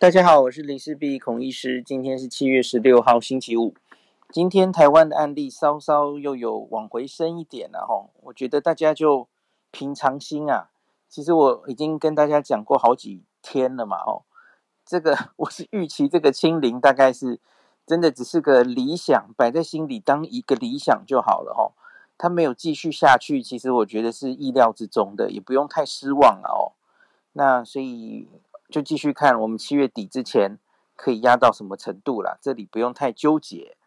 [0.00, 1.82] 大家好，我是林氏璧孔医师。
[1.82, 3.74] 今天是七月十六号，星期五。
[4.30, 9.26] 今天台湾的案例稍稍又有往回升一点了哈，我觉得大家就
[9.72, 10.70] 平常心啊。
[11.08, 14.22] 其实我已经跟大家讲过好几天了嘛，哦，
[14.86, 17.40] 这个 我是预期这个清零大概是
[17.84, 21.72] 真的只是个理想，摆在心里当一个理想就好了哈。
[22.16, 26.78] 它没有继续下去，其实我觉得是意料之中的，也不用太失望了哦。
[27.32, 28.28] 那所以。
[28.70, 30.58] 就继续看，我们七月底之前
[30.94, 32.38] 可以压到什么程度了？
[32.42, 33.78] 这里不用太纠结。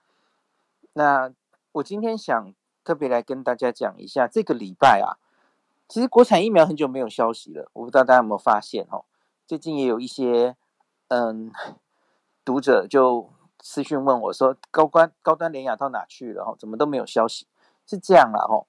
[0.94, 1.32] 那
[1.74, 2.54] 我今天想
[2.84, 5.22] 特别来跟大家讲一下，这个礼拜啊，
[5.88, 9.06] 其实国产疫苗很久没有消息了，我不知道大家有没有发现哦。
[9.46, 10.56] 最近也有一些
[11.10, 11.52] 嗯
[12.44, 13.30] 读者就
[13.62, 16.44] 私讯问我说，高端高端联雅到哪去了？
[16.44, 17.46] 哦，怎么都没有消息？
[17.86, 18.66] 是这样啦，哦，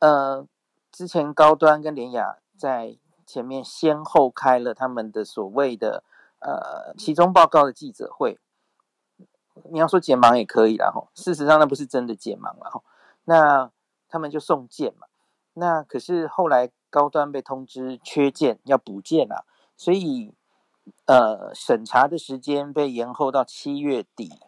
[0.00, 0.46] 呃，
[0.92, 2.98] 之前高端跟联雅在。
[3.28, 6.02] 前面先后开了他们的所谓的
[6.38, 8.38] 呃其中报告的记者会，
[9.70, 12.82] 你要说解盲也可以啦吼，事实上那不是真的解盲了吼，
[13.24, 13.70] 那
[14.08, 15.06] 他们就送件嘛，
[15.52, 19.44] 那可是后来高端被通知缺件要补件啊，
[19.76, 20.32] 所以
[21.04, 24.40] 呃审查的时间被延后到七月底，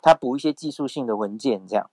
[0.00, 1.90] 他补一些技术性的文件这样，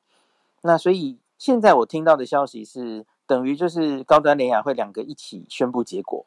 [0.62, 3.06] 那所以现在我听到的消息是。
[3.26, 6.26] 等于就是高端联雅会两个一起宣布结果，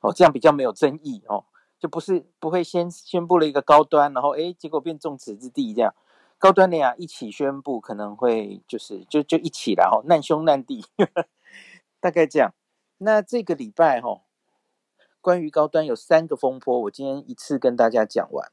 [0.00, 1.44] 哦，这样比较没有争议哦，
[1.78, 5.94] 就不是不会先宣布了一个高端，然后诶结果变众矢之的这样，
[6.38, 11.26] 高端联雅一起宣布可能会就是就就一起了哈，难兄难弟，呵 呵
[12.00, 12.54] 大概这样。
[12.96, 14.22] 那这个礼拜哈，
[15.20, 18.50] 关于高端有三个风波，我今天一次跟大家讲完。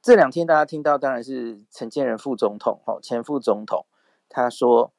[0.00, 3.84] 这两天大家听到当然是陈建仁副总统哈，前副总统
[4.28, 4.92] 他说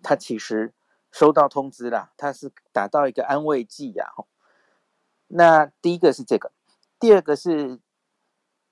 [0.00, 0.72] 他其实。
[1.12, 4.12] 收到通知啦，他是打到一个安慰剂呀。
[5.28, 6.50] 那第一个是这个，
[6.98, 7.78] 第二个是，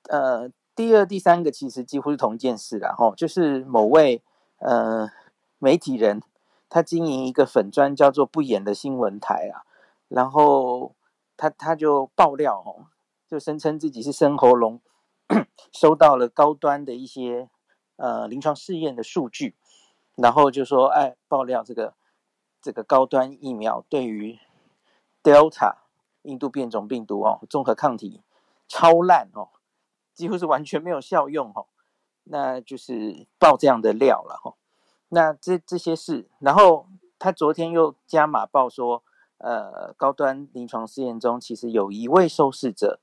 [0.09, 2.95] 呃，第二、第三个其实几乎是同一件事啦。
[2.97, 4.23] 吼，就是某位
[4.59, 5.11] 呃
[5.59, 6.23] 媒体人，
[6.71, 9.65] 他经营一个粉砖叫做“不演的新闻台”啊，
[10.09, 10.95] 然后
[11.37, 12.87] 他他就爆料哦，
[13.29, 14.81] 就声称自己是生喉咙
[15.73, 17.51] 收到了高端的一些
[17.97, 19.55] 呃临床试验的数据，
[20.17, 21.95] 然后就说哎爆料这个。
[22.63, 24.39] 这个高端疫苗对于
[25.23, 25.77] Delta
[26.23, 28.23] 印度变种病毒哦，综合抗体
[28.69, 29.49] 超烂哦，
[30.13, 31.67] 几乎是完全没有效用哦，
[32.25, 34.55] 那就是爆这样的料了哈。
[35.09, 36.87] 那这这些事，然后
[37.19, 39.03] 他昨天又加码报说，
[39.39, 43.01] 呃，高端临床试验中其实有一位受试者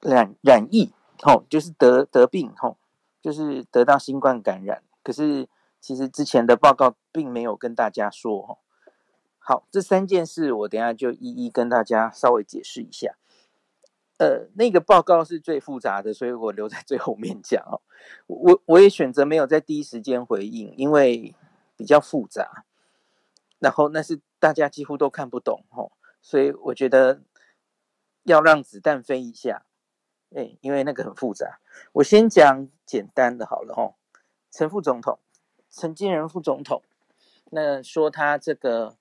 [0.00, 0.92] 染染疫
[1.22, 2.76] 哦，就是得得病哦，
[3.20, 5.48] 就是得到新冠感染，可是。
[5.84, 8.58] 其实之前的报告并没有跟大家说。
[9.38, 13.16] 好，这三件事我等下就一一跟大家稍微解释一下。
[14.16, 17.82] 呃，那个报告是最复杂的，所以我留在最后面讲哦。
[18.26, 21.34] 我我也选择没有在第一时间回应，因为
[21.76, 22.64] 比较复杂。
[23.58, 27.20] 然后那是大家几乎都看不懂哦，所以我觉得
[28.22, 29.66] 要让子弹飞一下。
[30.34, 31.60] 哎，因为那个很复杂。
[31.92, 33.96] 我先讲简单的好了哦。
[34.50, 35.18] 陈副总统。
[35.76, 36.82] 陈建仁副总统，
[37.50, 38.94] 那说他这个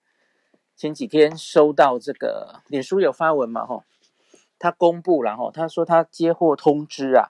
[0.76, 3.64] 前几天收到这个脸书有发文嘛？
[3.64, 3.84] 吼，
[4.58, 7.30] 他公布了吼，他说他接获通知啊，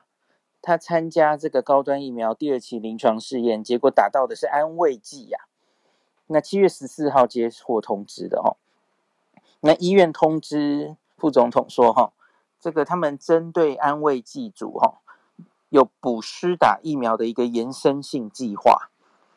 [0.61, 5.39] 他参加这个高端疫苗第二期临床试验，结果打到的是安慰剂呀。
[6.27, 8.55] 那七月十四号接获通知的吼，
[9.59, 12.13] 那医院通知副总统说哈，
[12.61, 15.01] 这个他们针对安慰剂组哈，
[15.67, 18.89] 有补施打疫苗的一个延伸性计划。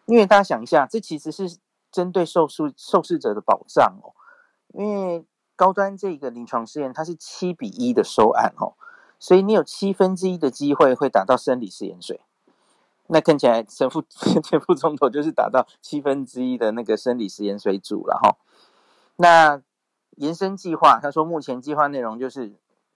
[0.06, 1.58] 因为大家想一下，这其实是
[1.92, 4.14] 针对受试受试者的保障哦。
[4.68, 5.24] 因为
[5.54, 8.74] 高端这个临床试验，它是七比一的收案哦，
[9.18, 12.20] 所以你有七分之一的机会会打到生理食盐水。
[13.08, 14.02] 那看起来陈副
[14.42, 18.36] 陈副总统就是打到七分之一的那个生理食盐水组了哈。
[19.16, 19.62] 那
[20.16, 22.52] 延伸计划，他说目前计划内容就是，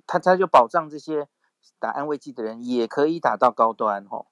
[0.06, 1.28] 他他就保障这些
[1.78, 4.26] 打安慰剂的人也可以打到高端哈。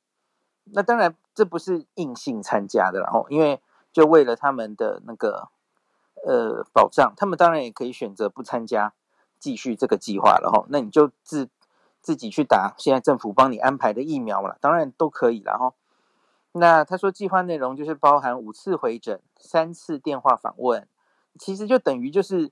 [0.64, 3.62] 那当然，这不是硬性参加的，然后因为
[3.93, 5.50] 就为了他们的那个
[6.26, 8.93] 呃保障，他们当然也可以选择不参加，
[9.38, 10.67] 继续这个计划了哈。
[10.69, 11.49] 那你就自
[12.00, 15.75] 自己去打现在政府帮你安排的疫苗了，当然都可以了哈。
[16.50, 20.88] 那他说计划内容就是包含五次回诊、三次电话访问，
[21.38, 22.50] 其实就等于就是，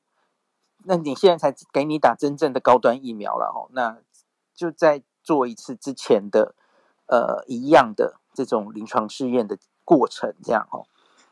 [0.84, 3.66] 那你现在才给你打真正的高端疫苗了哈。
[3.72, 3.98] 那
[4.54, 6.54] 就再做一次之前的。
[7.08, 10.84] 呃，一样的这种临床试验的过程，这样哦，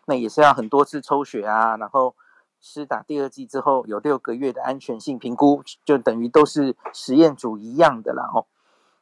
[0.06, 2.16] 那也是要很多次抽血啊，然后
[2.60, 8.46] 施打第二剂之后有六个月的安全性评估，就等于都是实验组一样的啦哦。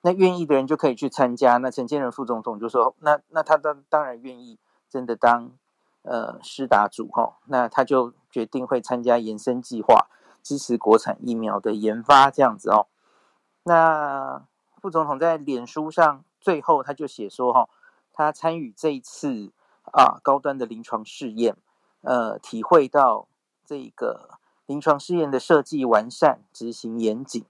[0.05, 1.59] 那愿意的人就可以去参加。
[1.59, 4.59] 那陈建仁副总统就说：“那那他当当然愿意，
[4.91, 5.53] 真的当
[6.03, 7.37] 呃施打组吼。
[7.47, 10.09] 那他就决定会参加延伸计划，
[10.43, 12.89] 支持国产疫苗的研发这样子哦。
[13.63, 14.43] 那
[14.81, 17.69] 副总统在脸书上最后他就写说：哈，
[18.13, 19.53] 他参与这一次
[19.93, 21.57] 啊高端的临床试验，
[22.03, 23.29] 呃，体会到。”
[23.65, 27.47] 这个临床试验的设计完善、执行严谨，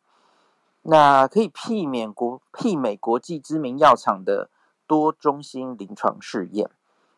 [0.83, 4.51] 那可以媲美国媲美国际知名药厂的
[4.87, 6.71] 多中心临床试验。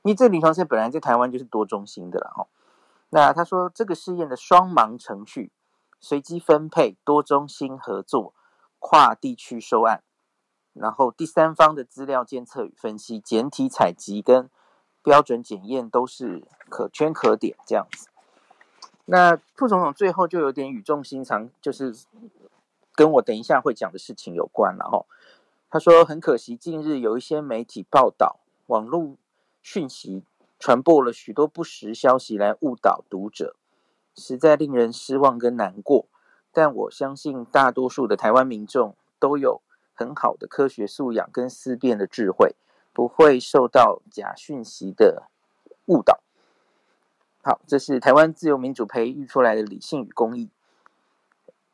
[0.03, 2.47] 因为这临床试验本来在台湾就是多中心的了哈。
[3.11, 5.53] 那他说这个试验的双盲程序、
[6.01, 8.33] 随机分配、多中心合作、
[8.79, 10.03] 跨地区收案，
[10.75, 14.51] 然后第三方的资料监测与分析、检体采集跟
[15.03, 18.09] 标准检验都是可圈可点这样子。
[19.07, 21.95] 那副总统最后就有点语重心长，就是
[22.95, 25.05] 跟我等一下会讲的事情有关了哈。
[25.71, 28.37] 他说很可惜，近日有一些媒体报道，
[28.67, 29.17] 网络
[29.63, 30.23] 讯息
[30.59, 33.57] 传播了许多不实消息来误导读者，
[34.15, 36.07] 实在令人失望跟难过。
[36.53, 39.61] 但我相信大多数的台湾民众都有
[39.95, 42.55] 很好的科学素养跟思辨的智慧，
[42.93, 45.29] 不会受到假讯息的
[45.87, 46.21] 误导。
[47.43, 50.51] 好，这是台湾自由民主培育出来的理性与公义。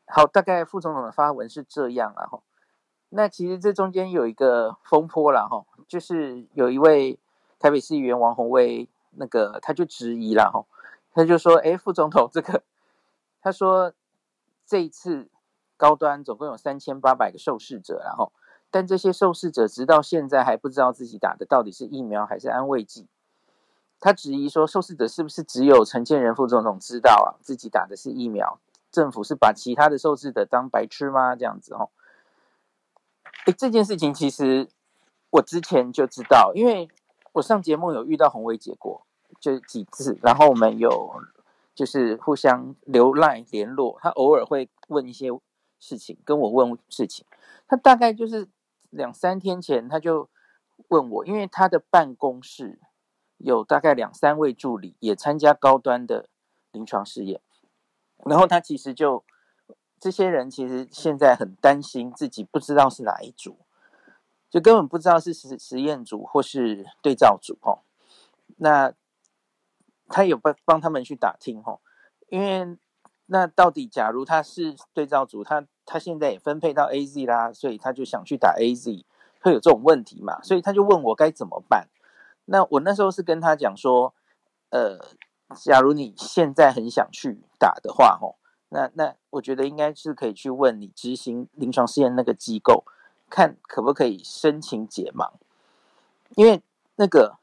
[0.05, 2.41] 好，大概副总统的发文是这样啊哈。
[3.09, 7.17] 那其实这中间有一个风波了哈，就是有一位
[7.59, 10.65] 台北市议员王鸿薇，那个他就质疑了哈，
[11.13, 12.63] 他就说：“哎，副总统这个，
[13.41, 13.93] 他说
[14.65, 15.27] 这一次
[15.81, 18.31] 高端总共有三千八百个受试者，然后
[18.69, 23.07] 但这些受试者直到现在还不知道自己打的到底是疫苗还是安慰剂。”
[23.99, 27.41] 他质疑说，受试者是不是只有陈建仁副总统知道啊？
[27.41, 28.59] 自己打的是疫苗，
[28.91, 31.35] 政府是把其他的受试者当白痴吗？
[31.35, 31.89] 这样子哦。
[33.47, 34.69] 诶，这件事情其实
[35.31, 36.87] 我之前就知道，因为
[37.33, 39.01] 我上节目有遇到鸿薇姐过，
[39.39, 41.11] 就几次，然后我们有
[41.73, 45.29] 就是互相留 LINE 联络，他偶尔会问一些
[45.81, 47.25] 事情，跟我问事情。
[47.67, 48.47] 他大概就是
[48.89, 50.29] 两三天前他就
[50.87, 52.79] 问我，因为他的办公室。
[53.43, 56.29] 有大概两三位助理也参加高端的
[56.73, 57.41] 临床试验，
[58.23, 59.25] 然后他其实就
[59.99, 63.57] 这些人其实现在很担心自己不知道是哪一组，
[64.47, 67.79] 就根本不知道是实实验组或是对照组哦。
[68.57, 68.93] 那
[70.07, 71.79] 他有帮帮他们去打听哦，
[72.29, 72.77] 因为
[73.25, 79.03] 那到底假如他是对照组，他他现在也分配到 AZ 啦，所以他就想去打 AZ，
[79.41, 80.41] 会有这种问题嘛？
[80.41, 81.87] 所以他就问我该怎么办。
[82.45, 84.13] 那我那时候是跟他讲说，
[84.69, 84.99] 呃，
[85.55, 88.35] 假如你现在很想去打的话，吼，
[88.69, 92.83] 那那我觉得应该是可以去问你执行临床试验那个机构，
[93.29, 95.31] 看可不可以申请解盲，
[96.35, 96.61] 因为
[96.95, 97.37] 那个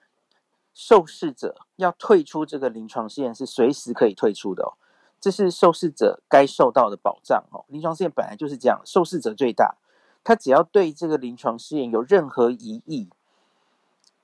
[0.75, 4.75] 受试者要退出这个临床试验是随时可以退出的哦，
[5.21, 7.65] 这是受试者该受到的保障哦。
[7.69, 9.77] 临床试验本来就是这样，受试者最大，
[10.23, 13.09] 他只要对这个临床试验有任何疑义。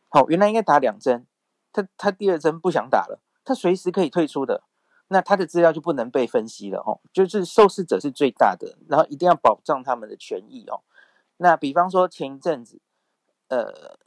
[0.09, 1.27] 好，原来应该打两针，
[1.73, 4.63] 他他第二针不想打了，他随时可以退出的，
[5.09, 7.01] 那他的资料就不能被分析了哦。
[7.13, 10.83] 就是受试者是最大的，然后一定要保障他们的权益哦。
[11.39, 12.81] 那比方说前一阵子，
[13.49, 13.99] 呃，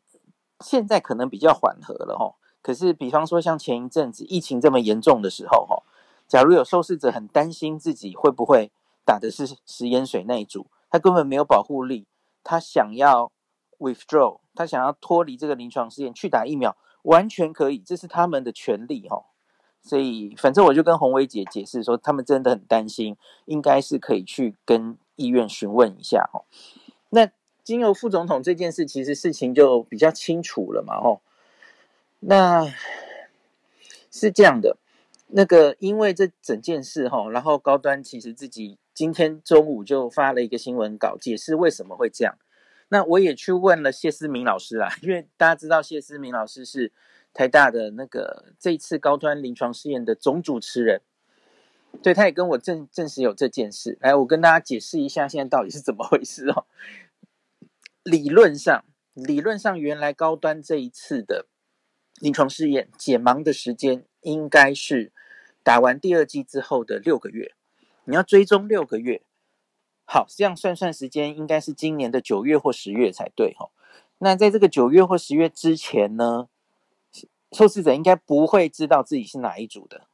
[0.61, 2.35] 现在可能比较缓和了哦。
[2.61, 5.83] 可是比方说像前一阵子疫情这么严重的时候哈，
[6.27, 8.71] 假如有受试者很担心自己会不会
[9.05, 12.05] 打的是食盐水那一组，他根本没有保护力，
[12.43, 13.31] 他想要
[13.79, 14.39] withdraw。
[14.55, 19.25] 他想要脱离这个临床试验去打疫苗，完全可以，这是他们的权利哈。
[19.83, 23.15] 所以，反正我就跟红薇姐解释说，他们真的很担心，
[23.45, 26.41] 应该是可以去跟医院询问一下哈。
[27.09, 27.29] 那
[27.63, 31.21] 经由副总统这件事，其实事情就比较清楚了嘛吼。
[32.21, 32.65] 那
[34.09, 34.77] 是这样的，
[35.27, 42.37] 那个因为这整件事哈，然后高端其实自己今天中午就发了一个新闻稿，解释为什么会这样。
[42.89, 46.93] 那我也去问了谢思明老师啦，因为大家知道谢思明老师是
[47.33, 51.01] 台大的那个这一次高端临床试验的总主持人，
[52.01, 53.97] 对，他也跟我证证实有这件事。
[53.99, 56.65] 来，我跟大家解释一下现在到底是怎么回事哦。
[58.03, 61.47] 理论上，理论上原来高端这一次的
[62.21, 65.13] 临床试验解盲的时间应该是
[65.63, 67.53] 打完第二剂之后的六个月，
[68.03, 69.21] 你要追踪六个月。
[70.03, 73.69] 好，这样算算时间，应该是今年的九月或十月才对哈。
[74.17, 76.49] 那在这个九月或十月之前呢，
[77.53, 80.07] 受试者应该不会知道自己是哪一组的，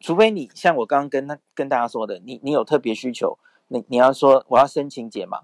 [0.00, 5.42] 除非你像我刚刚跟他跟大家说的，你你有特别需求，你你要说我要申请解盲，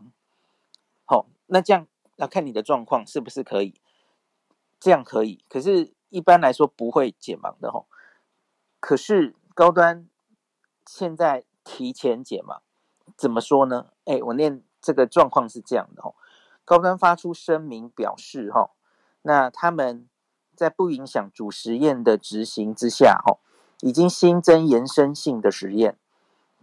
[1.05, 3.75] 好，那这样要看你的状况是不是可以，
[4.81, 7.87] 这样可以，可是一般来说不会解盲的吼。
[8.81, 10.09] 可是高端
[10.87, 12.61] 现在提前解嘛，
[13.17, 13.87] 怎么说呢？
[14.05, 16.15] 哎，我念这个状况是这样的吼，
[16.65, 18.71] 高端发出声明表示吼，
[19.23, 20.09] 那他们
[20.55, 23.41] 在不影响主实验的执行之下吼。
[23.83, 25.99] 已经新增延伸性的实验，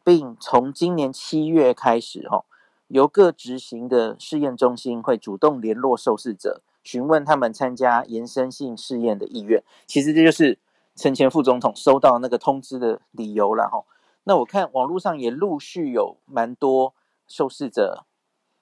[0.03, 2.43] 并从今年七月开始，哈，
[2.88, 9.63] 由各执行的试验中心会主动联络受试者，询问他们参加延伸性试验的意愿。
[9.86, 10.58] 其实这就是
[10.95, 13.83] 陈前副总统收到那个通知的理由了，哈。
[14.25, 16.93] 那我看网络上也陆续有蛮多
[17.27, 18.05] 受试者，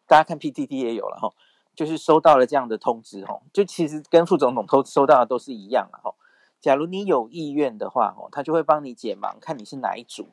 [0.07, 1.33] 大家看 PTT 也有了，哈，
[1.75, 6.15] 就是收到了这样的通知，哈，就其实跟副总统都收到的都是一样了，哈。
[6.59, 10.29] 假如你有意愿的话，哦，他就会帮你解盲，看你是哪一组，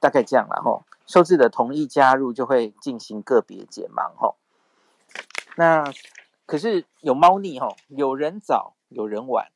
[0.00, 0.84] 大概这样啦，吼。
[1.06, 4.36] 受试者同意加入，就会进行个别解盲，吼。
[5.56, 5.90] 那
[6.44, 9.50] 可是有猫腻，吼，有人早，有人晚，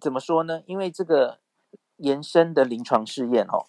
[0.00, 0.62] 怎么说呢？
[0.66, 1.38] 因为这个
[1.96, 3.66] 延伸的临床试验，哦，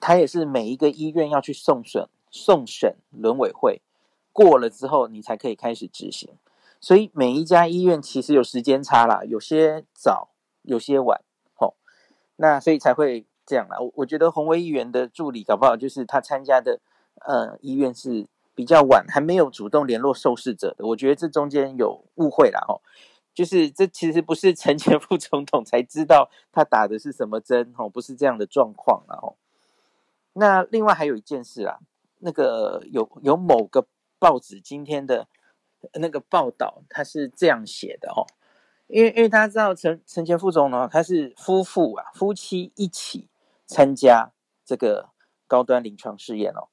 [0.00, 3.82] 它也是每一个医院要去送审、送审轮委会
[4.32, 6.30] 过了之后，你才可以开始执行。
[6.80, 10.28] 所以每一家医院其实有时间差啦，有些早，
[10.62, 11.20] 有些晚，
[11.58, 11.74] 哦，
[12.36, 13.80] 那所以才会这样啦。
[13.80, 16.80] 我我觉得洪为议员的助理搞不好就是他参加的，
[17.26, 20.86] 呃，医院是比较晚，还没有主动联络受试者的。
[20.86, 22.80] 我觉得这中间有误会啦，哦，
[23.36, 29.36] 就是这其实不是陈前副总统才知道他打的是什么针，吼，不是这样的状况啦，吼。
[30.32, 31.78] 那另外还有一件事啊，
[32.18, 33.86] 那个有有某个
[34.18, 35.28] 报纸今天的。
[35.92, 38.26] 那个报道他是这样写的哦，
[38.88, 43.28] 因为因为大家知道陈陈前副总统他是夫妇啊，夫妻一起
[43.66, 44.32] 参加
[44.64, 45.10] 这个
[45.46, 46.66] 高端临床试验哦，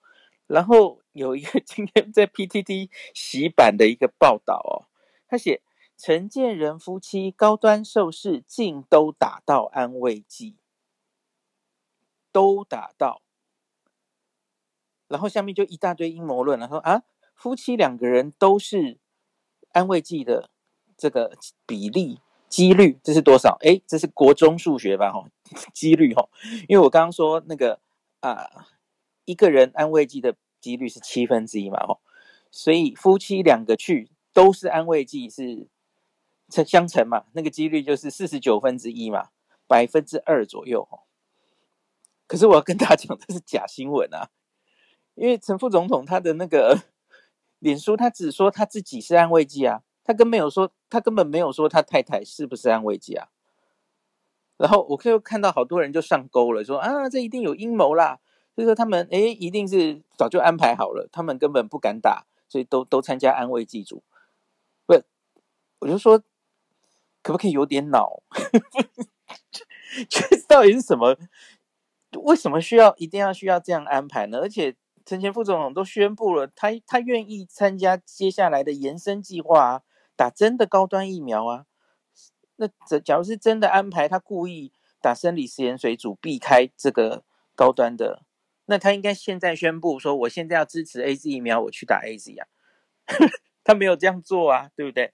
[0.47, 4.89] 然后有一个 今天在 PTT 洗版的一个报道哦，
[5.27, 5.61] 他写
[6.03, 10.57] 陈建仁夫妻高端受试竟都打到安慰剂，
[12.29, 13.21] 都打到，
[15.07, 18.97] 然后下面就一大堆阴谋论了，说啊夫妻两个人都是。
[19.71, 20.51] 安慰剂的
[20.95, 23.57] 这个比例几率，这是多少？
[23.61, 25.11] 诶，这是国中数学吧？
[25.11, 25.25] 哈，
[25.73, 26.29] 几率哈，
[26.67, 27.79] 因为我刚刚说那个
[28.19, 28.67] 啊，
[29.25, 31.97] 一个人安慰剂的几率是七分之一嘛，哈，
[32.51, 35.65] 所以夫妻两个去都是安慰剂是
[36.53, 39.29] 成相乘嘛，那个几率就是四十九分之一嘛，
[39.67, 40.87] 百分之二左右。
[42.27, 44.29] 可是我要跟大家讲，这是假新闻啊，
[45.15, 46.83] 因为陈副总统他的那个。
[47.59, 53.29] 脸书他只说他自己是安慰剂啊，他根本没有说，他根本没有说他太太是不是安慰剂啊。
[54.57, 58.19] 然后我就看到好多人就上钩了，说啊，这一定有阴谋啦，
[58.53, 64.03] 就是说他们诶一定是早就安排好了，他们根本不敢打，所以都都参加安慰剂组。
[64.85, 65.01] 不，
[65.79, 66.21] 我就说
[67.23, 68.21] 可不可以有点脑？
[70.07, 71.17] 这 到底是什么？
[72.21, 74.37] 为什么需要一定要需要这样安排呢？
[74.37, 74.75] 而且。
[75.05, 79.81] 陈前副总统都宣布了，他他愿意参加接下来的延伸计划啊，
[80.15, 81.65] 打真的高端疫苗啊。
[82.55, 88.23] 那这假如是真的安排，他故意打生理食盐水煮，避开这个高端的，
[88.67, 92.47] 那他应该现在宣布说，我现在要支持 AZ 疫苗，我去打 AZ 啊。
[93.65, 95.11] 他没有这样做啊，对不对？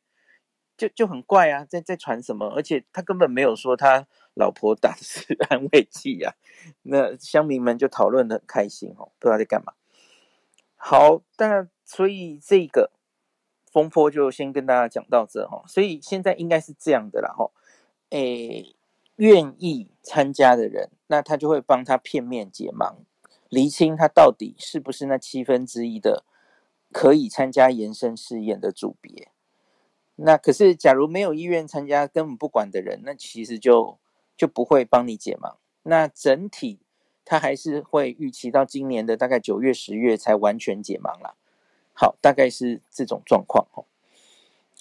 [0.79, 2.47] 就就很怪啊，在在传什么？
[2.55, 6.33] 而且他根本没有说他老婆打的是安慰剂啊。
[6.83, 9.73] 那乡民们就讨论得很开心哦，不知道在干嘛。
[10.77, 12.91] 好，但所以这个
[13.69, 15.61] 风波就先跟大家讲到这哈。
[15.67, 17.51] 所以现在应该是这样的啦哈，
[18.11, 18.73] 诶，
[19.17, 22.95] 愿意参加的人，那他就会帮他片面解盲，
[23.49, 26.23] 厘清他到底是不是那七分之一的
[26.93, 29.27] 可以参加延伸试验的组别。
[30.23, 33.99] 那可是假如没有意愿参加，根本不管的人，那其实就
[34.37, 35.55] 就不会帮你解盲。
[35.83, 36.79] 那整体。
[37.25, 41.35] 他还是会预期到今年的大概九月、十月才完全解盲啦。
[41.93, 43.85] 好，大概是这种状况哦。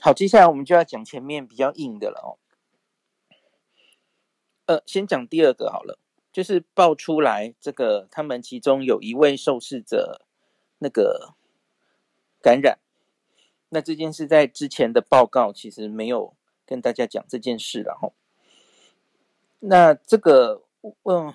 [0.01, 2.41] 好，接下来我们就要讲前面比较硬的了哦。
[4.65, 5.99] 呃，先讲第二个好了，
[6.33, 10.25] 就是爆出来这个他们其中有一位受试者
[10.79, 11.35] 那个
[12.41, 12.79] 感染。
[13.71, 16.35] 那这件事在之前的报告其实没有
[16.67, 18.11] 跟大家讲这件事了哈。
[19.61, 20.63] 那这个
[21.05, 21.35] 嗯。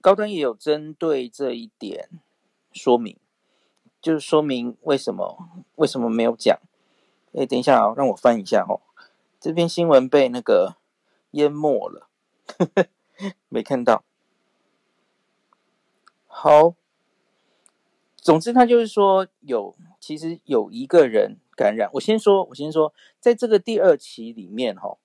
[0.00, 2.08] 高端也有针对这一点
[2.72, 3.18] 说明，
[4.00, 6.56] 就是说明为什么为什么没有讲。
[7.34, 8.80] 哎，等一下啊让我翻一下哦，
[9.40, 10.76] 这篇新闻被那个
[11.32, 12.08] 淹没了。
[13.50, 14.04] 没看到。
[16.28, 16.76] 好，
[18.28, 21.88] 总之他就是说有，其实有一个人感染。
[21.94, 24.98] 我先说，我先说，在这个第二期里面，哈，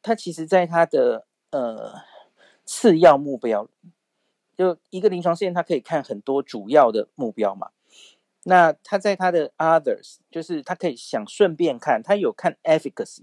[0.00, 2.02] 他其实在他的呃
[2.64, 3.68] 次要目标，
[4.56, 7.70] 就一个临床试验，他可以看很多主要的目标嘛。
[8.44, 13.22] 那他在他的 others，就是他可以想顺便看，他有看 efficacy，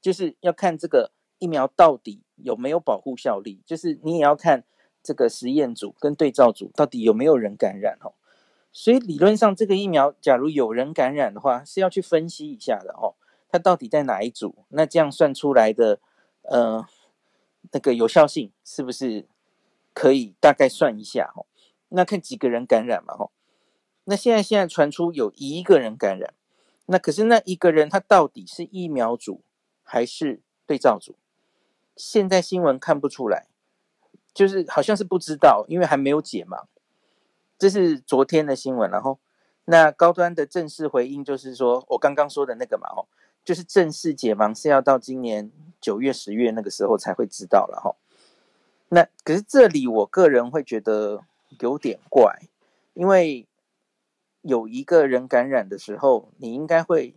[0.00, 4.64] 就是要看这个疫苗到底有没有保护效力，就是你也要看。
[5.02, 8.14] 这个实验组跟对照组到底有没有人感染哦？
[8.70, 13.14] 所以理论上这个疫苗，假如有人感染的话，是要去分析一下的哦。
[13.50, 14.64] 它到底在哪一组？
[14.68, 16.00] 那这样算出来的，
[16.42, 16.86] 呃，
[17.72, 19.26] 那个有效性是不是
[19.92, 21.44] 可以大概算一下哦？
[21.90, 23.14] 那看几个人感染嘛？
[23.18, 23.30] 哦，
[24.04, 26.32] 那现在现在传出有一个人感染，
[26.86, 29.42] 那可是那一个人他到底是疫苗组
[29.82, 31.16] 还是对照组？
[31.94, 33.48] 现在新闻看不出来。
[34.34, 36.64] 就是好像是不知道，因为还没有解盲。
[37.58, 39.18] 这是昨天的新闻，然后
[39.66, 43.06] 那高端的正式回应就是说，我刚刚说的那个嘛，哦，
[43.44, 47.94] 就是正式解盲是要到今年九月、十月那个时候才会知道了，哈。
[48.88, 51.22] 那可是这里我个人会觉得
[51.60, 52.40] 有点怪，
[52.94, 53.46] 因为
[54.40, 57.14] 有一个人感染的时候，你应该会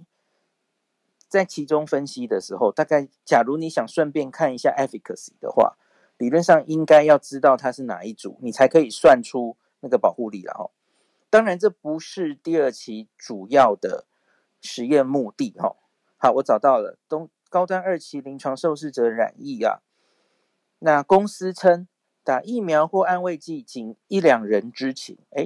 [1.28, 5.76] 在其中分析的时候，大概假如你想顺便看一下 efficacy 的话。
[6.18, 10.72] 理论上应该要知道它是哪一组，你才可以算出那个保护力了哈。
[11.30, 14.06] 当然，这不是第二期主要的
[14.62, 15.76] 实验目的哈。
[16.16, 19.82] 好，我找到了，东高端二期临床受试者染疫啊。
[20.80, 21.88] 那公司称
[22.24, 25.18] 打疫苗或安慰剂仅一两人知情。
[25.32, 25.46] 哎，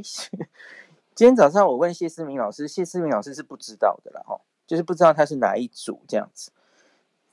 [1.15, 6.51] 今天早上我问谢思明老师，谢思明老师是不知道的了哈，就是不知道他是哪一组这样子。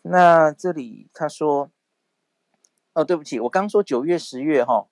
[0.00, 1.70] 那这里他说。
[2.96, 4.86] 哦，对不起，我刚说九月、十月哈，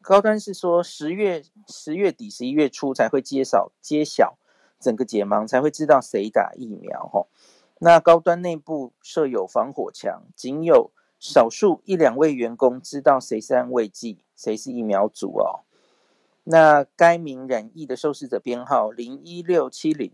[0.00, 4.38] 高端是说十月、十月底、十一月初才会揭晓揭晓
[4.78, 7.26] 整个解盲，才会知道谁打疫苗哈。
[7.80, 15.66] 那高端内部设有防火墙，仅有少数一两位员工知道谁是安慰剂，谁是疫苗组哦。
[16.44, 20.12] 那该名染疫的受试者编号零一六七零。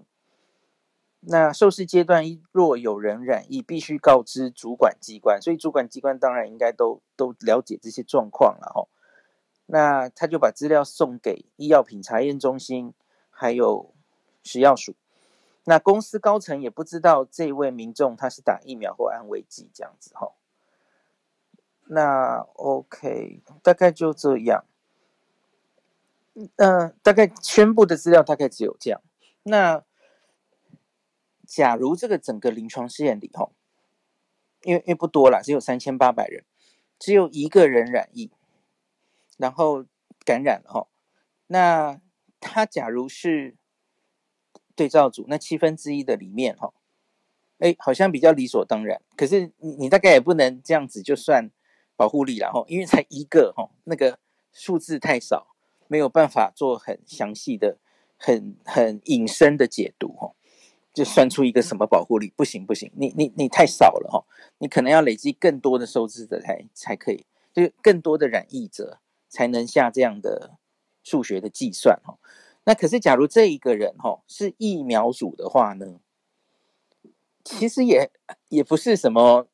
[1.26, 8.87] 那受试阶段，若有人染疫，必须告知主管机关，所以主管机关当然应该都都了解这些状况了哈。
[9.66, 12.92] 那他就把资料送给医药品查验中心，
[13.30, 13.94] 还有
[14.42, 14.94] 食药署。
[15.64, 20.32] 那公司高层也不知道这位民众他是打疫苗或安慰剂这样子哈。
[21.87, 24.66] 那 OK，大概就这样。
[26.56, 29.00] 嗯、大概宣布的资料大概只有这样。
[29.44, 29.82] 那。
[31.55, 33.53] 假如这个整个临床试验里头，
[34.64, 36.45] 因为因为不多了，只有三千八百人，
[36.99, 38.33] 只有一个人染疫，
[39.38, 39.87] 然后
[40.25, 40.88] 感染了哈，
[41.47, 42.01] 那
[42.40, 43.55] 他假如是
[44.75, 46.75] 对照组，那七分之一的里面哈，
[47.59, 49.01] 哎，好像比较理所当然。
[49.17, 51.53] 可是你你大概也不能这样子就算
[51.95, 54.19] 保护力了哈，因为才一个哈，那个
[54.53, 55.55] 数字太少，
[55.87, 57.79] 没有办法做很详细的、
[58.17, 60.35] 很很隐身的解读哈。
[60.94, 62.33] 就算出一个什么保护力？
[62.37, 64.24] 不行不行，你你你太少了哈，
[64.59, 70.52] 你可能要累积更多的受试者才才可以，就更多的染疫者才能下这样的
[71.02, 72.16] 数学的计算哈。
[72.62, 75.98] 那可是假如这一个人哈是疫苗组的话呢，
[77.42, 78.11] 其实也
[78.48, 79.48] 也不是什么，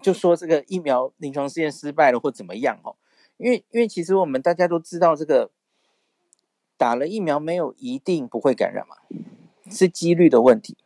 [0.00, 2.96] 就说这个疫苗临床试验失败了或怎么样哈，
[3.36, 5.50] 因为因为其实我们大家都知道这个
[6.78, 8.96] 打了疫苗没有一定不会感染嘛。
[9.70, 10.76] 是几率的问题，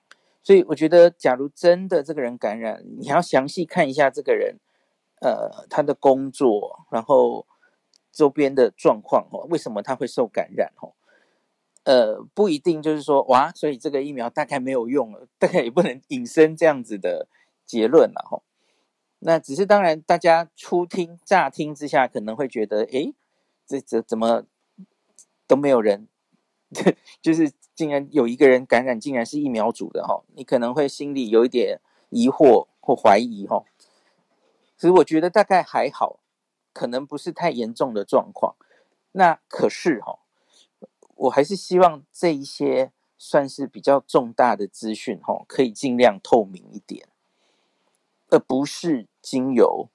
[0.43, 4.59] 所以我觉得，假如真的这个人感染，你还要详细看一下这个人，
[5.21, 7.47] 呃，他的工作，然后
[8.11, 10.93] 周边的状况哦，为什么他会受感染哦？
[11.85, 17.29] 呃，不一定就是说哇，所以这个疫苗大概没有用了，大概也不能引申这样子的
[17.65, 18.43] 结论了哈。
[19.21, 23.15] 那只是当然，大家初听乍听之下可能会觉得，诶，
[23.67, 24.45] 这这怎么
[25.47, 26.09] 都没有人，
[27.23, 27.53] 就是。
[27.75, 31.81] 竟然有一个人感染，竟然是疫苗组的哈，你可能会心里有一点
[32.11, 33.65] 疑惑或怀疑哈。
[34.77, 36.21] 其实我觉得大概还好，
[36.73, 38.57] 可能不是太严重的状况。
[39.13, 40.19] 那可是哈，
[41.15, 47.07] 我还是希望这一些算是比较重大的资讯哈，可以尽量透明一点，
[48.29, 49.89] 而不是经由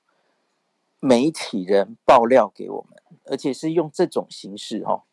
[1.00, 5.04] 媒体人爆料给我们，而且是用这种形式哈。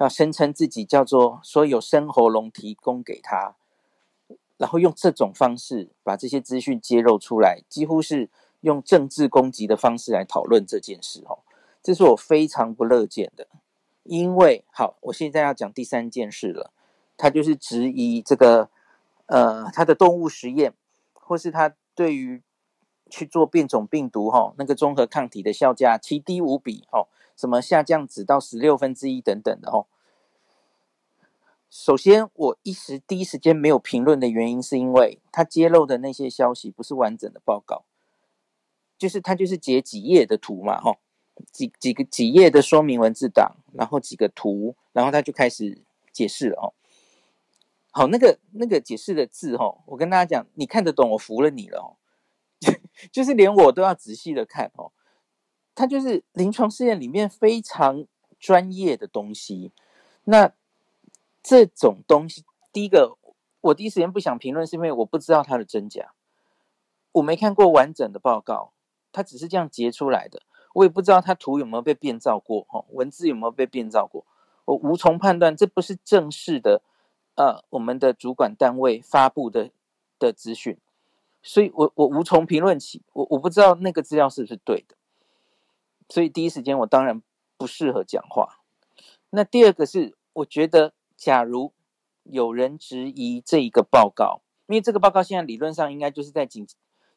[0.00, 3.54] 要声称自己叫做说有生喉咙提供给他，
[4.56, 8.30] 然后用这种方式把这些资讯揭露出来，几乎是
[8.62, 11.40] 用政治攻击的方式来讨论这件事哦，
[11.82, 13.46] 这是我非常不乐见的。
[14.04, 16.72] 因为好，我现在要讲第三件事了，
[17.18, 18.70] 他就是质疑这个
[19.26, 20.72] 呃他的动物实验，
[21.12, 22.42] 或是他对于
[23.10, 27.06] 去做变种病毒哈那个综合抗体的效价奇低无比哈，
[27.40, 29.86] 什么下降只到十六分之一等等的哦。
[31.70, 37.84] 首先，我一时第一时间没有评论的原因，是因为他揭露的那些消息不是完整的报告，
[38.98, 40.98] 就是他就是截几页的图嘛，哈，
[41.50, 45.80] 几几个几页的说明文字档，然后几个图，然后他就开始
[46.12, 46.74] 解释了哦。
[47.92, 51.96] 好，那个那个解释的字，哈，我跟大家讲，你看得懂，我服了你了哦，
[53.10, 54.92] 就是连我都要仔细的看哦，
[55.80, 58.04] 它就是临床试验里面非常
[58.38, 59.72] 专业的东西，
[60.24, 60.52] 那。
[61.42, 63.16] 这种东西，第一个，
[63.62, 66.12] 我第一时间不想评论，是因为我不知道它的真假，
[67.12, 68.72] 我没看过完整的报告，
[69.10, 70.42] 它只是这样截出来的，
[70.74, 74.26] 我也不知道它图有没有被变造过，哈，文字有没有被变造过，
[74.66, 76.82] 我无从判断，这不是正式的，
[77.36, 79.70] 呃，我们的主管单位发布的
[80.18, 80.76] 的资讯，
[81.42, 84.94] 所以我我无从评论起，我我不知道那个资料是不是对的，
[86.10, 87.22] 所以第一时间我当然
[87.56, 88.60] 不适合讲话。
[89.30, 90.92] 那第二个是，我觉得。
[91.20, 91.74] 假如
[92.22, 96.66] 有人质疑这一个报告，因为这个报告现在理论上应该就是在紧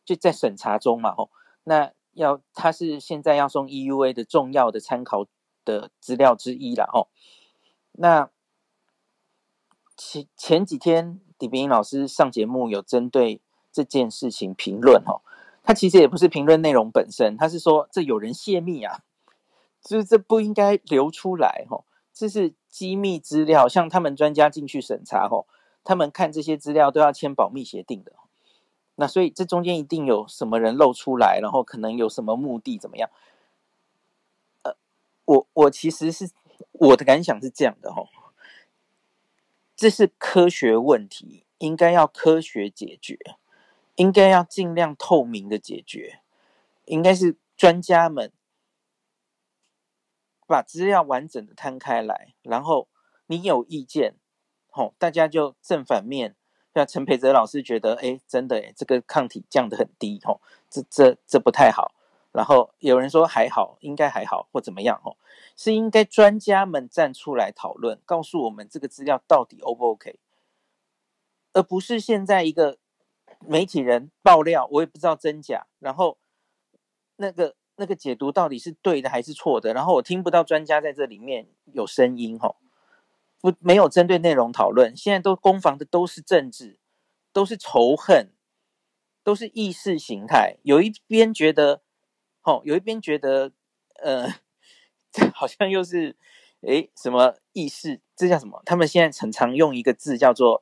[0.04, 1.30] 就在审查中嘛，吼，
[1.64, 5.26] 那要它是现在要送 EUA 的重要的参考
[5.64, 7.08] 的资料之一了，吼。
[7.94, 8.30] 那
[9.96, 13.40] 前前几天李秉颖老师上节目有针对
[13.72, 15.22] 这件事情评论，吼，
[15.64, 19.00] 他其实也不是评论内容本身，他是说这有人泄密啊，
[19.82, 21.86] 就是这不应该流出来，吼。
[22.16, 25.48] 这是机密资料，像他们专家进去审查吼，
[25.84, 28.12] 他们看这些资料都要签保密协定的。
[28.98, 33.10] 那所以这中间一定有什么人露出来，然后可能有什么目的怎么样？
[34.62, 34.76] 呃，
[35.26, 36.30] 我我其实是
[36.74, 38.10] 我的感想是这样的吼，
[39.76, 43.18] 这是科学问题，应该要科学解决，
[43.96, 46.20] 应该要尽量透明的解决，
[46.86, 48.32] 应该是专家们。
[50.46, 52.88] 把资料完整的摊开来，然后
[53.26, 54.16] 你有意见，
[54.70, 56.36] 吼，大家就正反面。
[56.76, 61.96] 像陈培哲老师觉得，哎，真的，哎，这个抗体降得很低，吼，这这这不太好。
[62.32, 65.18] 然后有人说还好，应该还好，或怎么样，吼，
[65.56, 70.20] 是应该专家们站出来讨论，告诉我们这个资料到底 O 不 OK，
[71.54, 72.78] 而不是现在一个
[73.48, 76.18] 媒体人爆料，我也不知道真假，然后
[77.18, 77.56] 那个。
[77.76, 79.74] 那个解读到底是对的还是错的？
[79.74, 82.58] 然后我听不到专家在这里面有声音，吼，
[83.42, 84.96] 不，没有针对内容讨论。
[84.96, 86.78] 现在都攻防的都是政治，
[87.34, 88.30] 都是仇恨，
[89.24, 90.58] 都是意识形态。
[90.62, 91.82] 有一边觉得，
[92.42, 93.52] 吼，有一边觉得，
[93.96, 94.36] 呃，
[95.12, 96.16] 这 好像又是，
[96.62, 98.00] 诶，什么意识？
[98.16, 98.62] 这叫什么？
[98.68, 100.62] 他们现在很常用一个字叫做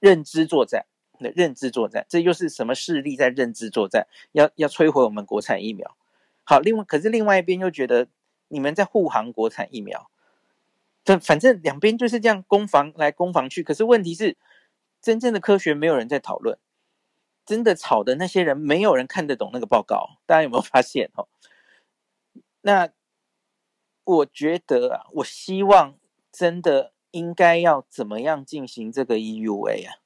[0.00, 0.84] 认知作战。
[1.18, 4.06] 认知作战，这又是什么势力在认知作战？
[4.32, 5.96] 要要摧毁我们国产疫苗。
[6.44, 8.08] 好，另外可是另外一边又觉得
[8.48, 10.10] 你们在护航国产疫苗。
[11.04, 13.62] 反反正两边就是这样攻防来攻防去。
[13.62, 14.36] 可是问题是，
[15.02, 16.58] 真正的科学没有人在讨论，
[17.44, 20.18] 真的吵的那些人没有人看得懂那个报告。
[20.24, 21.10] 大家有没有发现？
[21.14, 21.28] 哦，
[22.62, 22.88] 那
[24.04, 25.98] 我觉得啊，我希望
[26.32, 29.96] 真的应该要怎么样进行这个 EUA 啊？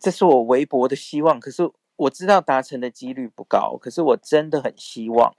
[0.00, 3.78] 这是我微薄的希望，可是我知道达成的几率不高。
[3.80, 5.34] 可是我真的很希望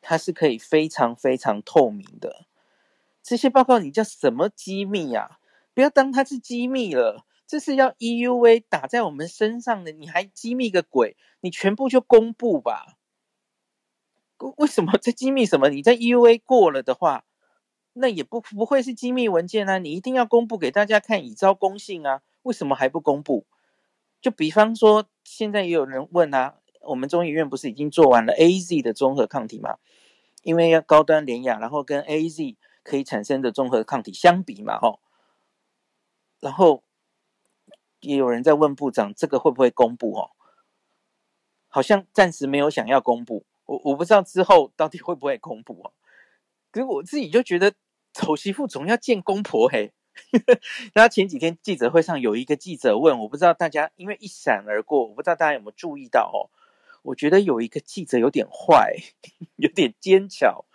[0.00, 2.46] 它是可以非常非常透明的。
[3.22, 5.38] 这些报告你叫什么机密呀？
[5.74, 11.16] 不要当它是机密了，这是要 EUA 打在我们身上的，你还机密个鬼？
[11.40, 12.98] 你全部就公布吧。
[14.58, 15.68] 为什么在机密什么？
[15.70, 17.24] 你在 EUA 过了的话，
[17.94, 19.78] 那也不不会是机密文件啊！
[19.78, 22.22] 你一定要公布给大家看，以昭公信啊！
[22.42, 23.46] 为什么还不公布？
[24.22, 29.78] 就比方说，现在也有人问啊，我们中医院不是已经做完了 AZ 的综合抗体吗？
[30.42, 35.00] 因为要高端联亚，然后跟 AZ 可以产生的综合抗体相比嘛，吼。
[36.40, 36.84] 然后
[38.00, 40.16] 也有人在问部长，这个会不会公布？
[40.16, 40.30] 哦，
[41.68, 43.44] 好像暂时没有想要公布。
[43.66, 45.92] 我我不知道之后到底会不会公布哦。
[46.70, 47.74] 可是我自己就觉得，
[48.12, 49.92] 丑媳妇总要见公婆嘿。
[50.94, 56.50] 那前几天记者会上有一个记者问，我不知道大家因为一闪而过，我不知道大家有没有注意到哦。
[57.02, 58.96] 我觉得有一个记者有点坏，
[59.56, 60.66] 有点奸巧，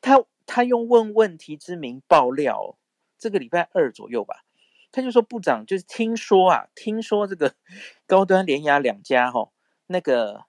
[0.00, 2.76] 他他用问问题之名爆料，
[3.18, 4.44] 这个礼拜二左右吧，
[4.90, 7.54] 他就说部长就是听说啊，听说这个
[8.08, 9.52] 高端联亚两家哈、哦，
[9.86, 10.44] 那个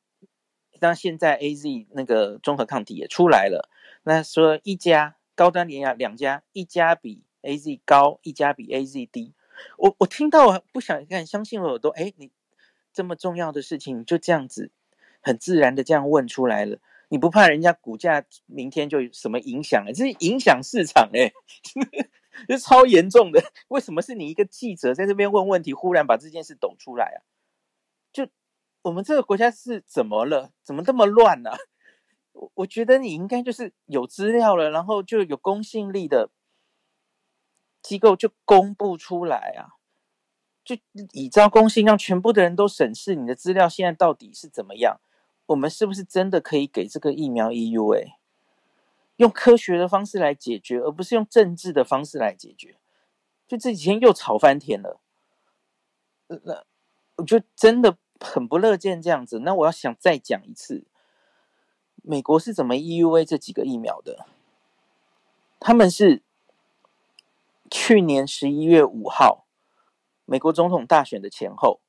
[0.79, 3.69] 那现在 A Z 那个综合抗体也出来了，
[4.01, 9.33] 那说一家高端联亚两家，一家比 A Z 高，一家比 A Z 低。
[9.77, 12.31] 我我听到不想看，相信我耳朵，哎，你
[12.93, 14.71] 这么重要的事情就这样子
[15.21, 19.85] 很自然的这样问出来了，你不怕人家股价明天就有什么影响？
[19.93, 21.31] 这是影响市场哎，
[22.47, 23.43] 这超严重的。
[23.67, 27.19] 为什么是你一个记者在这边问问题，忽然把这件事抖出来啊？
[28.11, 28.27] 就
[28.81, 30.51] 我们这个国家是怎么了？
[30.63, 31.51] 怎么这么乱呢？
[32.31, 36.31] 我我觉得你应该就是有资料了，然后就有公信力的。
[37.81, 39.73] 机构就公布出来啊，
[40.63, 40.77] 就
[41.13, 44.99] 以招公信，让全部的人都审视你的资料，现在到底是怎么样？
[45.47, 48.13] 我们是不是真的可以给这个疫苗 EUA？
[49.17, 52.77] 用科学的方式来解决，而不是用政治的方式来解决。
[53.47, 55.01] 就这几天又吵翻天了，
[56.27, 56.63] 那
[57.17, 59.39] 我就真的很不乐见这样子。
[59.39, 60.85] 那我要想再讲一次，
[62.03, 64.27] 美国是怎么 EUA 这几个疫苗的？
[65.59, 66.21] 他们是。
[67.73, 69.47] 去年十一月五号，
[70.25, 71.79] 美国总统大选的前后，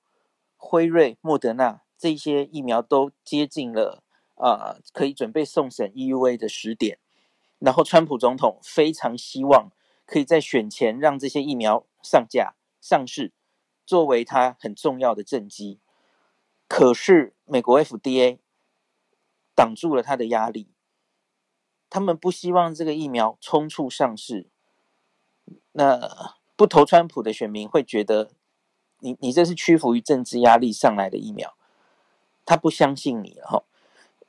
[0.56, 4.04] 辉瑞、莫德纳这些疫苗都接近了
[4.36, 7.00] 啊、呃，可以准备送审 EUA 的时点。
[7.58, 9.72] 然后，川普总统非常希望
[10.06, 13.32] 可以在选前让这些疫苗上架上市，
[13.84, 15.80] 作为他很重要的政绩。
[16.68, 18.38] 可是，美国 FDA
[19.56, 20.72] 挡住了他的压力，
[21.90, 24.51] 他们不希望这个疫苗冲出上市。
[25.72, 28.30] 那不投川普的选民会觉得
[28.98, 31.54] 你，你这是屈服于政治压力上来的疫苗，
[32.44, 33.64] 他不相信你了哈。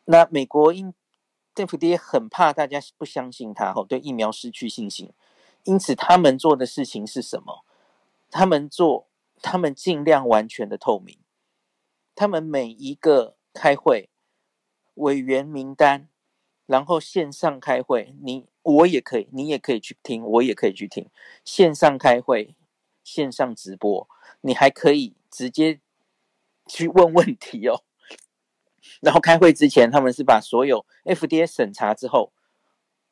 [0.05, 0.93] 那美国因
[1.53, 5.12] 政府也很怕大家不相信他哈，对疫苗失去信心，
[5.63, 7.63] 因此他们做的事情是什么？
[8.31, 9.07] 他们做，
[9.41, 11.19] 他们尽量完全的透明，
[12.15, 14.09] 他们每一个开会
[14.95, 16.09] 委员名单，
[16.65, 18.47] 然后线上开会，你。
[18.63, 21.10] 我也可以，你也可以去听，我也可以去听。
[21.43, 22.56] 线上开会，
[23.04, 24.10] 线上直播，
[24.41, 25.80] 你还可以直接
[26.65, 27.84] 去问问题哦。
[29.02, 32.32] 然后开会之前，他们是把所有 FDA 审查之后，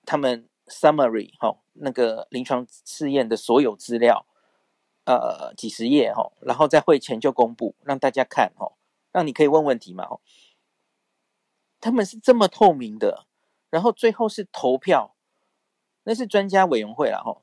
[0.05, 4.25] 他们 summary 哈、哦，那个临床试验的所有资料，
[5.05, 8.71] 呃，几十页哈、哦，然后在会前就公布，让大家看哈、哦，
[9.11, 10.21] 让你可以问问题嘛、哦。
[11.81, 13.25] 他们是这么透明的，
[13.69, 15.15] 然后最后是投票。
[16.03, 17.41] 那是专家委员会了哈，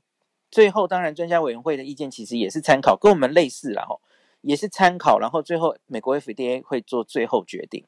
[0.51, 4.01] 最后当然专家委员会的意见其实也是参考，跟我们类似了哈，
[4.41, 7.87] 也是参考，然后最后美国 FDA 会做最后决定。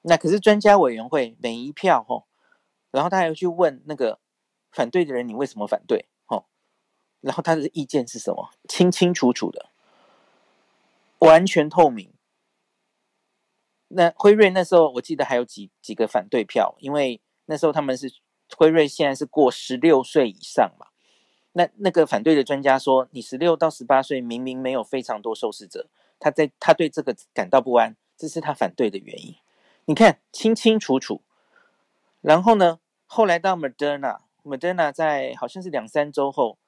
[0.00, 2.24] 那可是专家委员会每一票哈，
[2.90, 4.18] 然后他还去问那个
[4.72, 6.06] 反对的人，你为什么反对？
[6.24, 6.46] 哈，
[7.20, 8.50] 然后他的意见是什么？
[8.66, 9.68] 清清楚楚的，
[11.18, 12.10] 完全透明。
[13.88, 18.10] 那辉瑞那时候我记得还有几几个反对票，因为那时候他们是。
[18.56, 20.86] 辉瑞现在是过十六岁以上嘛？
[21.52, 29.34] 那那个反对的专家说，你十六到十八岁明明没有非常多受试者，他在他对这个感到不安，这是他反对的原因。
[29.86, 31.22] 你看清清楚楚。
[32.20, 36.58] 然后呢，后来到 Moderna，Moderna 在好像是两三周后，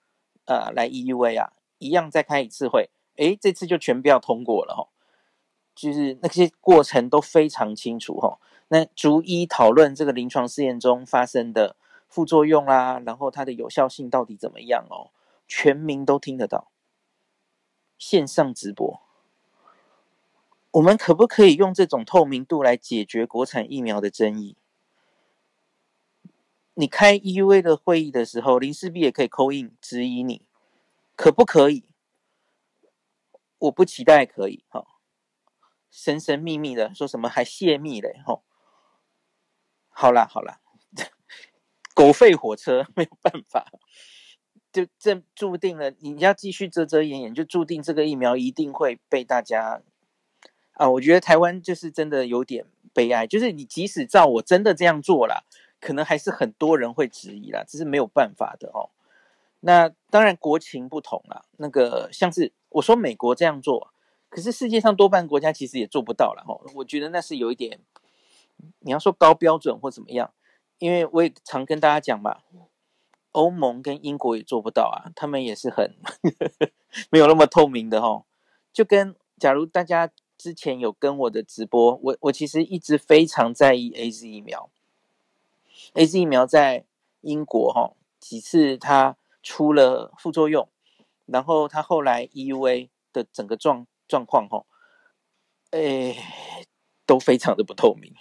[0.47, 4.88] 呃，来 EUA 啊，一样再开一次会，诶，这次就全票通过了哈，
[5.75, 8.40] 就是那些过程都非常清楚哈。
[8.72, 11.76] 那逐一讨论这个临床试验中发生的
[12.08, 15.11] 副作用啦，然后它的有效性到底怎么样哦？
[15.46, 16.70] 全民都听得到。
[17.98, 19.02] 线上直播，
[20.70, 24.56] 我们可不可以用这种透明度来解决国产疫苗的争议？
[26.72, 30.40] 你开 EUA 的会议的时候，林氏璧也可以扣印质疑你，
[31.14, 31.85] 可不可以？
[33.58, 34.87] 我不期待可以哈，
[35.90, 38.40] 神神秘秘的说什么还泄密嘞哈。
[39.94, 40.59] 好啦好啦，
[41.94, 43.66] 狗吠火车没有办法，
[44.72, 49.83] 就这注定了你要继续遮遮掩掩，就注定这个疫苗一定会被大家
[50.72, 50.88] 啊！
[50.88, 55.46] 我觉得台湾就是真的有点悲哀，就是你即使照我真的这样做了，
[55.78, 58.90] 可能还是很多人会质疑啦，这是没有办法的哦。
[59.61, 63.92] 那当然国情不同啦，那个像是我说美国这样做，
[64.31, 66.59] 可是世界上多半国家其实也做不到了哦。
[66.74, 67.78] 我觉得那是有一点。
[68.81, 70.33] 你要说高标准或怎么样，
[70.79, 72.42] 因为我也常跟大家讲嘛，
[73.33, 75.96] 欧盟跟英国也做不到啊，他们也是很
[77.11, 78.25] 没有那么透明的哦。
[78.72, 84.70] 就跟假如大家之前有跟我的直播，我我其实一直非常在意 AZ 疫苗
[85.94, 86.85] ，AZ 疫苗在
[87.20, 90.68] 英国齁几次它出了副作用，
[91.27, 94.64] 然后它后来 EUA 的整个状状况齁，
[95.70, 96.16] 诶。
[97.05, 98.14] 都非常的不透明，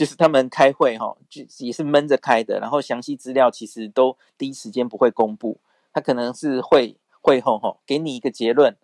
[0.00, 5.60] 就是他们开会哈，就也是闷着开的，然后详细资料其实都第一时间不会公布，
[5.92, 8.74] 他可能是会会后哈给你一个结论，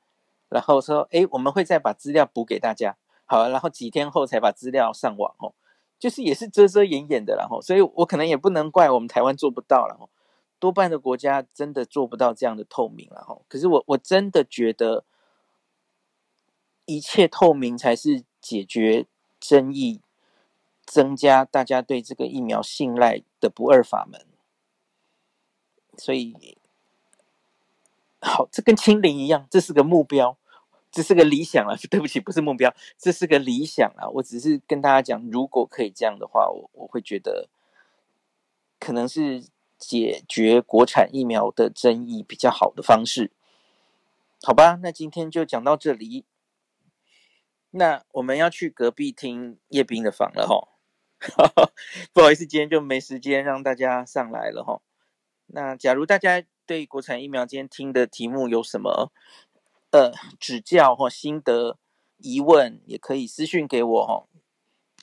[0.50, 5.54] 然后说诶，我们会再把资料补给大家，好，然后几天后才把资料上网哦，
[5.98, 10.10] 就是也是遮遮掩掩的，然后所以我可能也不能怪我们台湾做不到了，
[10.58, 15.04] 多半的国家真的做不到这样的透明了哈，可是我我真的觉得。
[16.88, 19.06] 一切透明才是解决
[19.40, 20.02] 争议、
[20.86, 24.24] 增加大家对这个疫苗信赖的不二法门。
[25.98, 26.56] 所以，
[28.20, 30.38] 好，这跟清零一样，这是个目标，
[30.90, 31.74] 这是个理想啊。
[31.90, 34.08] 对不起，不是目标，这是个理想啊。
[34.08, 37.48] 我只是跟大家讲，如果可以这样的话，我我会觉得
[38.78, 39.44] 可能是
[39.78, 43.32] 解决国产疫苗的争议比较好的方式。
[44.42, 46.24] 好吧，那今天就讲到这里。
[47.70, 50.68] 那我们要去隔壁听叶斌的房了哈，
[52.12, 54.80] 不好意思，今天就没时间让大家上来了哈。
[55.46, 59.12] 那假如大家对国产疫苗今天听的题目有什么
[59.90, 61.78] 呃指教或心得
[62.18, 64.24] 疑问，也可以私讯给我哈，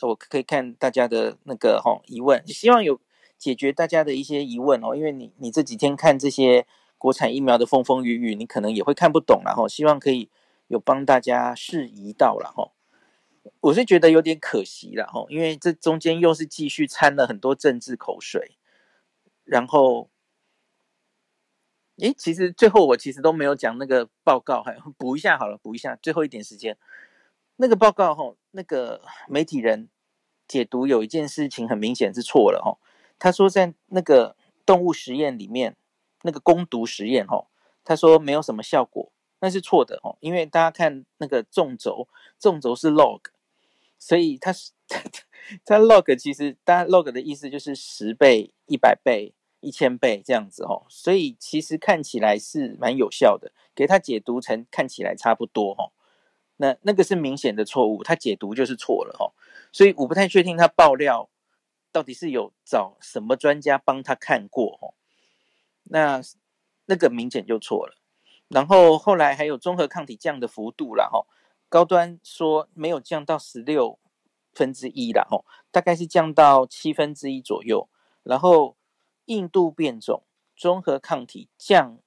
[0.02, 3.00] 我可以看大家的那个哈疑问，希望有
[3.38, 4.96] 解决大家的一些疑问哦。
[4.96, 6.66] 因为你你这几天看这些
[6.98, 10.30] 国产疫苗的风风雨雨，你可能也会看不懂然后，希望可以。
[10.68, 12.72] 有帮大家释疑到了哈，
[13.64, 18.58] 我是觉得有点可惜了哈，因为这中间又是继续掺了很多政治口水，
[19.46, 20.10] 然后，
[22.00, 26.78] 诶，其实最后我其实都没有讲那个报告，还补一下好了，补一下，最后一点时间，
[27.56, 29.88] 那个报告哈，那个媒体人
[30.46, 32.78] 解读有一件事情很明显是错了哈，
[33.18, 35.78] 他说在那个动物实验里面，
[36.24, 37.48] 那个攻毒实验哈，
[37.86, 39.14] 他说没有什么效果。
[39.40, 42.08] 那是错的哦，因为大家看那个纵轴，
[42.40, 43.20] 纵轴是 log，
[44.06, 44.72] 所以它是
[45.64, 55.94] 它 log 其实，大家 log 的意思就是十倍、一百倍、一千倍这样子哦，所以其实看起来是蛮有效的，给它解读成看起来差不多哦，
[56.58, 59.32] 那那个是明显的错误，它解读就是错了哦，
[59.72, 61.30] 所以我不太确定他爆料
[61.94, 64.94] 到底是有找什么专家帮他看过哦，
[65.84, 66.22] 那
[66.88, 67.96] 那个明显就错了。
[68.50, 71.26] 然后后来还有中和抗体降的幅度了哈，
[71.74, 73.98] 高端说没有降到十六
[74.54, 77.90] 分之一了哦，大概是降到七分之一左右。
[78.22, 78.78] 然后
[79.26, 80.22] 印度变种
[80.56, 81.98] 综合抗体降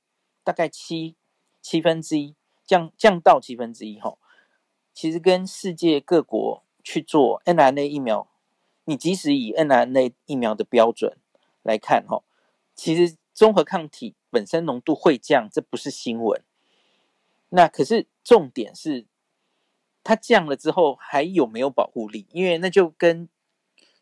[0.45, 1.17] 大概七
[1.61, 4.17] 七分之一，降降到七分之一哈。
[4.95, 8.29] 其实跟世界各国去做 mRNA 疫苗，
[8.85, 11.19] 你即使以 mRNA 疫苗的标准
[11.65, 12.23] 来看哈，
[12.77, 14.15] 其实综合抗体。
[14.31, 16.41] 本身浓度会降，这不是新闻。
[17.49, 19.07] 那可是重点是，
[20.07, 22.29] 它降了之后还有没有保护力？
[22.31, 23.29] 因为那就跟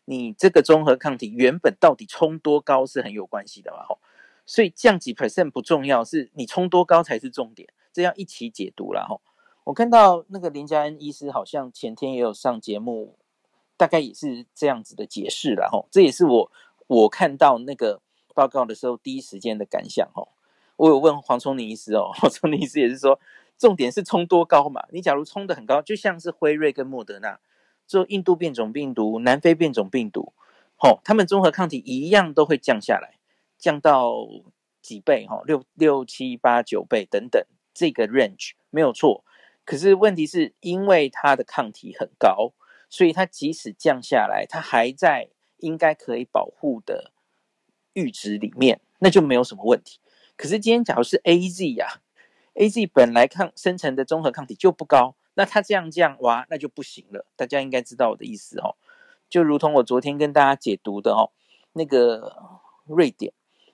[0.05, 3.83] 你这个综合抗体原本到底冲多高是很有关系的嘛。
[3.87, 3.97] 吼，
[4.45, 7.67] 所以降几 percent 不重要，是你冲多高才是重点。
[7.91, 9.21] 这样一起解读了吼。
[9.63, 13.17] 我看到那个林嘉恩医师好像前天也有上节目，
[13.75, 15.87] 大概也是这样子的解释了吼。
[15.89, 16.51] 这也是我
[16.87, 18.01] 我看到那个。
[18.35, 20.27] 报告的时候，第一时间的感想吼，
[20.75, 23.17] 我有问黄瑽宁医师哦，黄瑽宁医师也是说，
[23.57, 24.85] 重点是冲多高嘛？
[24.91, 27.39] 你假如冲得很高，就像是辉瑞跟莫德纳，
[27.87, 30.33] 做印度变种病毒、南非变种病毒，
[30.75, 33.19] 吼，他们综合抗体一样都会降下来，
[33.57, 34.13] 降到
[34.81, 39.23] 几倍哈，六六七八九倍等等，这个 range 没有错。
[39.63, 42.53] 可是问题是因为它的抗体很高，
[42.89, 47.11] 所以它即使降下来，它还在应该可以保护的。
[47.95, 50.01] 阈值里面，那就没有什么问题。
[50.35, 52.01] 可是今天假如是 A Z 呀、
[52.55, 57.25] ，A Z 本来抗生成的综合抗体就不高，那它这样降哇，那就不行了。
[57.37, 58.75] 大家应该知道我的意思哦，
[59.29, 61.31] 就如同我昨天跟大家解读的哦，
[61.73, 62.35] 那个
[62.85, 63.31] 瑞典，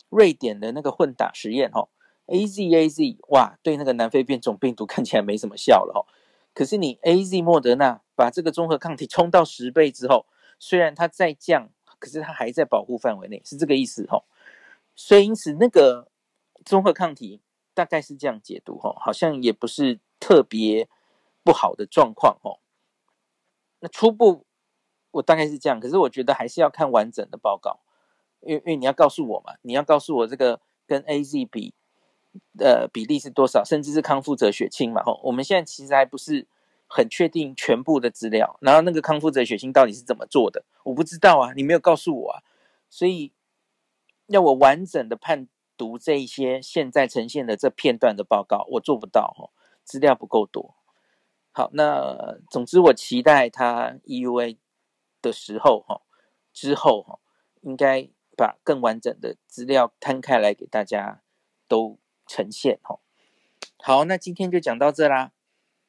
[0.10, 1.88] 瑞典的那个混打实验哦
[2.28, 6.06] ，A Z A Z 哇，对那个南非变种病毒看起来没什么效了哦。
[6.54, 10.26] 可是你 A Z 莫德纳把这个综合抗体冲到十倍之后，
[10.60, 11.70] 虽然它再降。
[12.00, 14.24] 可是它还在保护范围内，是这个意思哈。
[14.96, 16.08] 所以因此那个
[16.66, 17.40] 综合抗体
[17.74, 20.88] 大概是这样解读哈，好像也不是特别
[21.44, 22.60] 不好的状况哈。
[23.80, 24.46] 那初步
[25.12, 27.80] 我大概是这样，可是我觉得还是要看完整的报告，
[28.42, 31.74] 因为因为你要告诉我嘛，你要告诉我这个跟 AZ 比
[32.58, 35.20] 的比例是多少，甚至是康复者血清嘛哈。
[35.24, 36.48] 我们现在其实还不是。
[36.94, 42.44] 很确定全部的资料，然后那个康复者血清到底是怎么做的，我不知道啊，你没有告诉我啊，
[42.90, 43.32] 所以
[44.28, 45.48] 要我完整的判
[45.82, 49.50] 读这一些现在呈现的这片段的报告，我做不到哈，
[49.84, 50.76] 资料不够多。
[51.52, 54.60] 好，那总之我期待他 EUA
[55.24, 56.04] 的时候哈，
[56.54, 57.18] 之后哈，
[57.62, 58.08] 应该
[58.38, 61.24] 把更完整的资料摊开来给大家
[61.68, 63.00] 都呈现哈。
[63.80, 65.32] 好，那今天就讲到这啦。